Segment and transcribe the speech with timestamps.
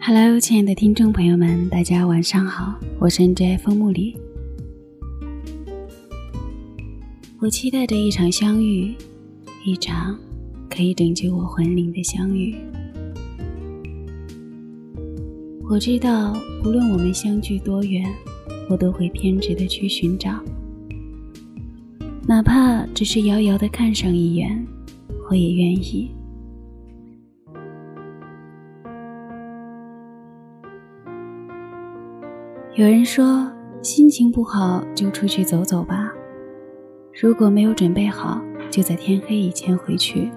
[0.00, 4.16] Hello，亲爱的听众朋友们，大家晚上好，我是 J 风木里。
[7.40, 8.94] 我期待着一场相遇，
[9.64, 10.18] 一场
[10.70, 12.56] 可以拯救我魂灵的相遇。
[15.68, 18.08] 我知道，无论我们相距多远，
[18.70, 20.40] 我都会偏执的去寻找，
[22.26, 24.66] 哪怕只是遥遥的看上一眼，
[25.28, 26.10] 我也愿意。
[32.76, 36.12] 有人说，心情不好就出去走走吧。
[37.18, 38.38] 如果没有准备好，
[38.70, 40.30] 就在天黑以前回去。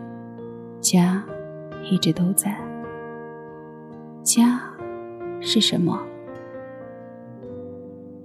[0.79, 1.21] 家，
[1.91, 2.57] 一直都在。
[4.23, 4.57] 家，
[5.41, 5.99] 是什么？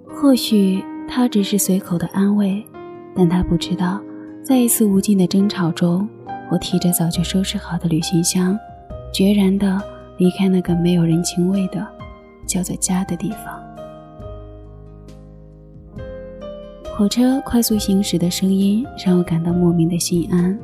[0.06, 2.64] 或许他只是随口的安慰，
[3.16, 4.00] 但他不知道，
[4.44, 6.08] 在一次无尽的争吵中，
[6.52, 8.56] 我提着早就收拾好的旅行箱，
[9.12, 9.82] 决然的
[10.18, 11.84] 离开那个没有人情味的，
[12.46, 13.60] 叫做家的地方。
[16.96, 20.56] 火车快速行驶的声音让我感到莫名的心安。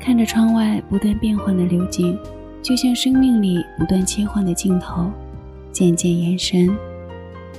[0.00, 2.18] 看着窗外不断变换的流景，
[2.62, 5.10] 就像生命里不断切换的镜头，
[5.70, 6.74] 渐渐延伸，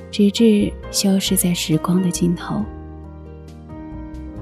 [0.09, 2.65] 直至消失在时光的尽头。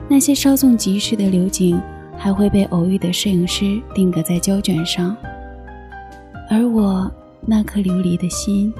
[0.07, 1.77] 那些稍纵即逝的流景，
[2.15, 5.13] 还会被偶遇的摄影师定格在胶卷上，
[6.49, 8.73] 而我那颗流离的心，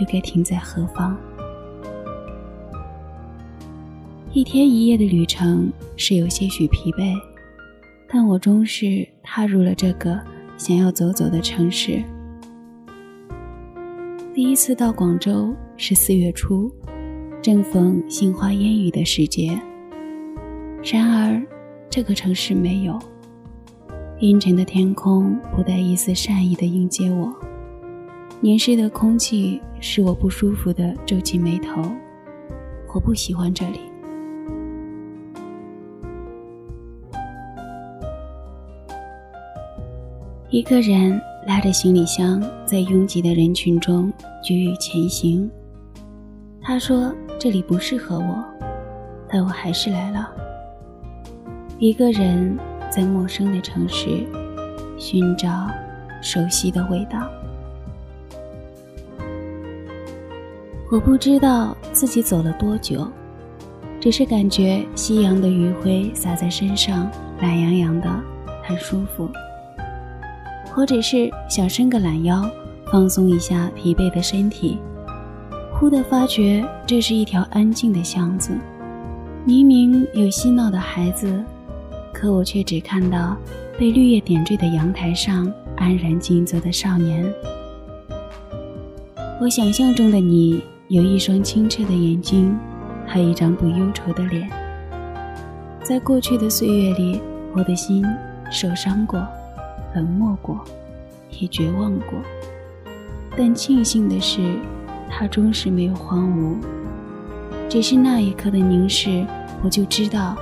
[0.00, 1.16] 又该停在何方？
[4.32, 7.16] 一天一夜的旅程是有些许疲惫，
[8.08, 10.20] 但我终是踏入了这个
[10.56, 12.00] 想要走走的城市。
[14.32, 16.70] 第一次到广州是四月初，
[17.42, 19.60] 正逢杏花烟雨的时节。
[20.84, 21.42] 然而，
[21.90, 22.96] 这个城市没有
[24.20, 27.34] 阴沉的天空，不带一丝善意的迎接我。
[28.40, 31.82] 黏湿的空气使我不舒服的皱起眉头。
[32.94, 33.89] 我不喜欢这里。
[40.50, 44.12] 一个人拉着行李箱，在拥挤的人群中
[44.42, 45.48] 举羽前行。
[46.60, 48.44] 他说：“这里不适合我，
[49.28, 50.28] 但我还是来了。”
[51.78, 52.58] 一个人
[52.90, 54.26] 在陌生的城市
[54.98, 55.70] 寻找
[56.20, 57.30] 熟悉的味道。
[60.90, 63.06] 我不知道自己走了多久，
[64.00, 67.08] 只是感觉夕阳的余晖洒在身上，
[67.40, 68.10] 懒洋洋的，
[68.64, 69.28] 很舒服。
[70.76, 72.48] 我只是想伸个懒腰，
[72.90, 74.78] 放松一下疲惫的身体。
[75.72, 78.52] 忽地发觉这是一条安静的巷子，
[79.44, 81.42] 明明有嬉闹的孩子，
[82.12, 83.36] 可我却只看到
[83.78, 87.24] 被绿叶点缀的阳台上安然静坐的少年。
[89.40, 92.54] 我想象中的你，有一双清澈的眼睛，
[93.06, 94.48] 还有一张不忧愁的脸。
[95.82, 97.20] 在过去的岁月里，
[97.54, 98.04] 我的心
[98.50, 99.26] 受伤过。
[99.94, 100.64] 冷漠过，
[101.38, 102.18] 也绝望过，
[103.36, 104.40] 但庆幸的是，
[105.08, 106.56] 它终是没有荒芜。
[107.68, 109.26] 只是那一刻的凝视，
[109.62, 110.36] 我就知道，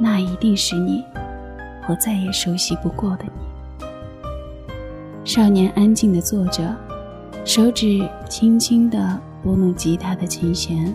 [0.00, 1.04] 那一定是你，
[1.88, 3.30] 我再也熟悉不过的你。
[5.24, 6.74] 少年安静地坐着，
[7.44, 10.94] 手指轻轻地拨弄吉他的琴弦，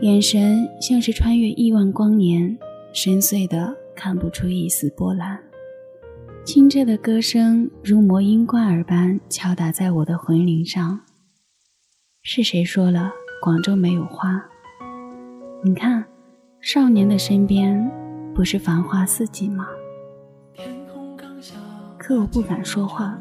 [0.00, 2.58] 眼神像是穿越亿万光年，
[2.92, 5.38] 深邃的看不出一丝波澜。
[6.44, 10.98] 清澈的歌声如魔音贯耳般敲打在我的魂灵上。
[12.24, 14.42] 是谁说了广州没有花？
[15.62, 16.04] 你看，
[16.60, 17.88] 少年的身边
[18.34, 19.68] 不是繁花似锦吗？
[21.96, 23.16] 可我不敢说话，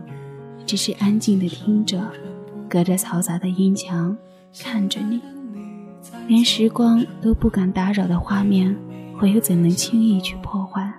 [0.65, 2.01] 只是安静的听着，
[2.67, 4.17] 隔着嘈杂的音墙
[4.59, 5.21] 看着你。
[6.27, 8.75] 连时光都不敢打扰的画面，
[9.21, 10.91] 我又怎能轻易去破坏？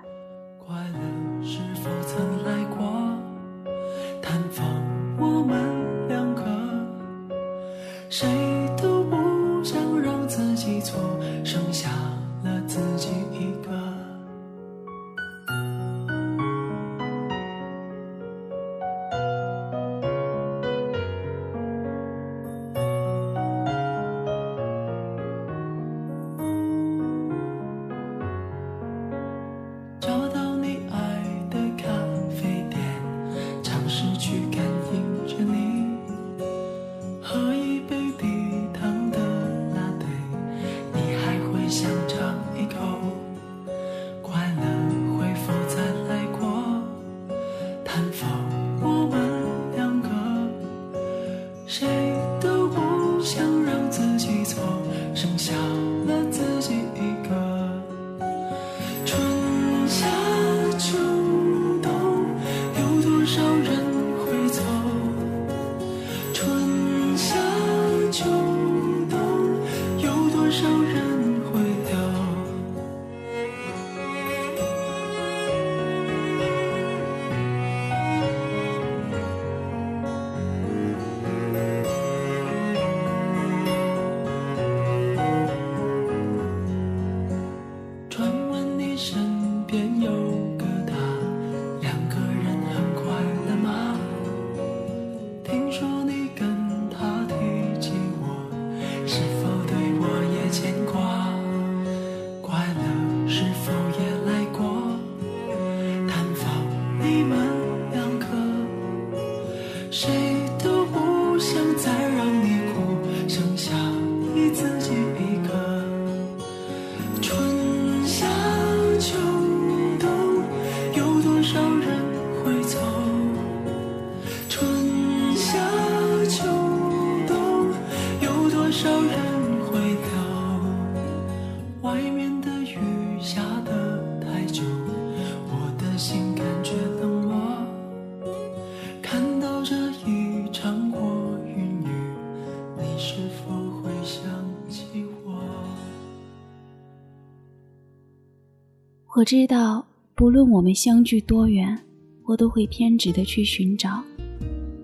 [149.15, 151.77] 我知道，不论我们相距多远，
[152.25, 154.01] 我都会偏执的去寻找，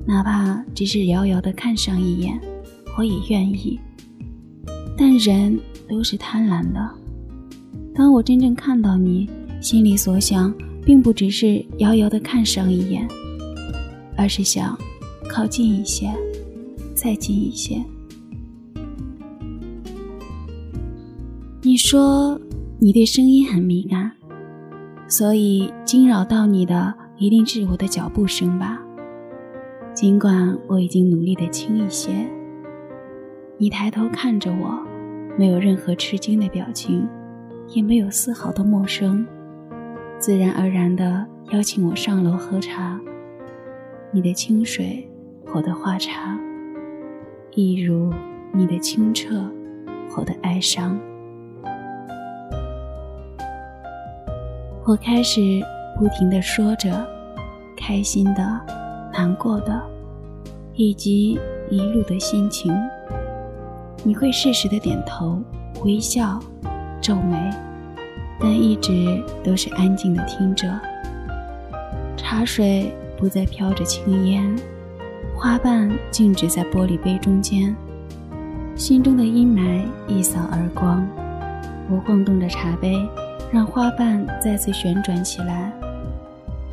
[0.06, 2.40] 哪怕只是遥遥的看上一眼，
[2.96, 3.80] 我也愿意。
[4.96, 6.90] 但人都是贪婪的，
[7.96, 9.28] 当我真正看到你，
[9.60, 10.54] 心里所想，
[10.86, 13.08] 并不只是遥遥的看上一眼，
[14.16, 14.78] 而是想
[15.28, 16.08] 靠近一些，
[16.94, 17.84] 再近一些。
[21.64, 22.40] 你说
[22.78, 24.12] 你对声音很敏感。
[25.10, 28.80] 所以惊扰到你的一定是我的脚步声吧。
[29.92, 32.12] 尽管我已经努力的轻一些，
[33.58, 34.80] 你抬头看着我，
[35.36, 37.10] 没有任何吃惊的表情，
[37.70, 39.26] 也没有丝毫的陌生，
[40.20, 43.02] 自然而然的邀请我上楼喝茶。
[44.12, 45.10] 你的清水，
[45.56, 46.40] 我的花茶，
[47.56, 48.14] 一如
[48.54, 49.52] 你的清澈，
[50.16, 51.00] 我的哀伤。
[54.90, 55.40] 我开始
[56.00, 57.08] 不停地说着，
[57.78, 58.60] 开心的、
[59.14, 59.80] 难过的，
[60.74, 61.40] 以及
[61.70, 62.76] 一路的心情。
[64.04, 65.40] 你会适时的点头、
[65.84, 66.40] 微笑、
[67.00, 67.38] 皱眉，
[68.40, 70.68] 但一直都是安静的听着。
[72.18, 74.58] 茶水不再飘着青烟，
[75.36, 77.76] 花瓣静止在玻璃杯中间，
[78.76, 81.08] 心中的阴霾一扫而光。
[81.92, 83.08] 我晃动着茶杯。
[83.52, 85.74] 让花瓣再次旋转起来，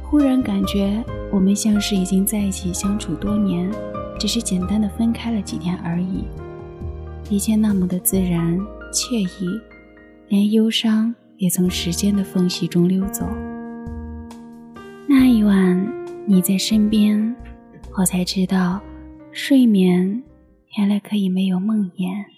[0.02, 1.02] 忽然感觉
[1.32, 3.70] 我们像是已经在一起相处多年，
[4.19, 6.25] 只是简单的分开了几天而已。
[7.28, 8.58] 一切那么的自然
[8.93, 9.61] 惬意，
[10.28, 13.26] 连忧伤也从时间的缝隙中溜走。
[15.08, 15.87] 那一晚
[16.26, 17.34] 你在身边，
[17.96, 18.81] 我才知道，
[19.33, 20.23] 睡眠
[20.76, 22.36] 原来可以没有梦魇。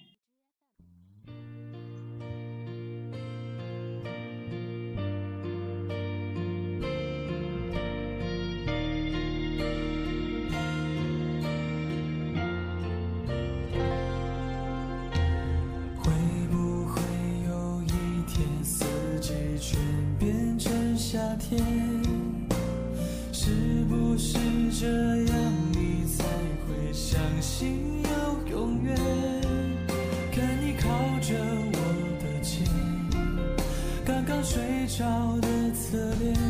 [21.49, 21.59] 天，
[23.33, 23.50] 是
[23.88, 24.38] 不是
[24.78, 24.87] 这
[25.33, 26.23] 样你才
[26.67, 28.95] 会相信有永远？
[30.31, 30.88] 看你靠
[31.23, 31.35] 着
[31.73, 31.78] 我
[32.21, 32.67] 的肩，
[34.05, 36.48] 刚刚睡着的侧脸。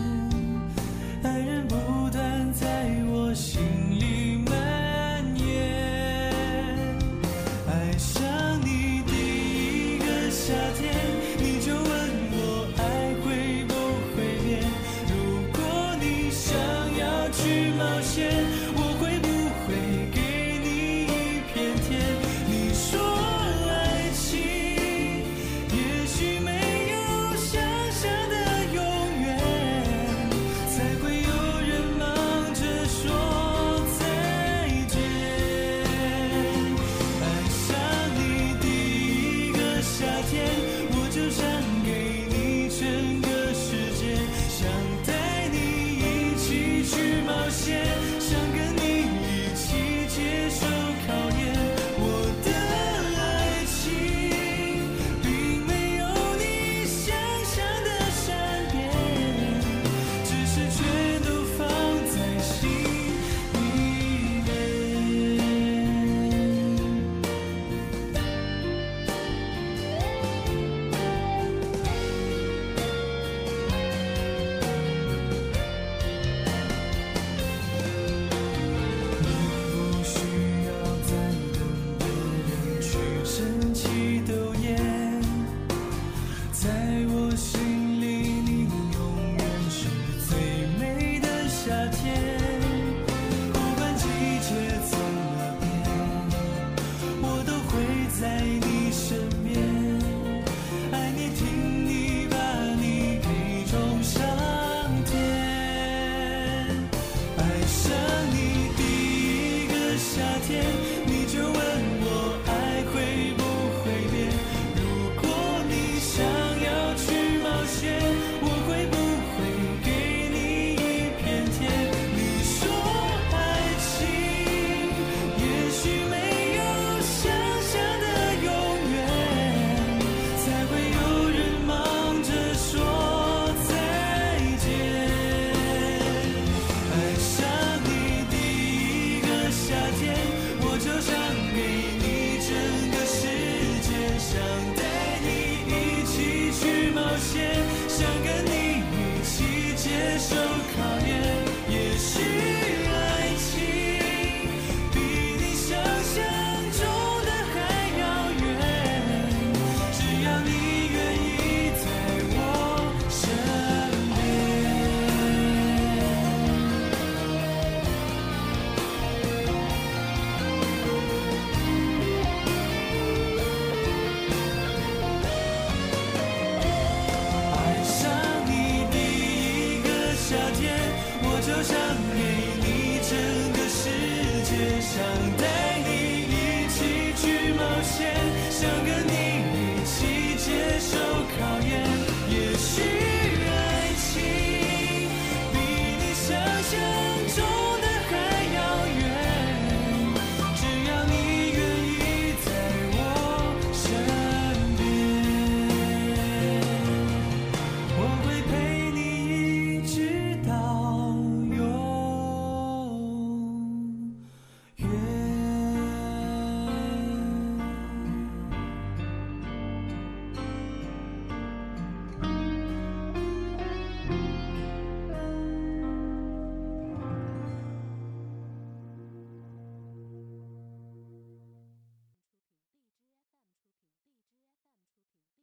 [41.28, 41.57] illusion.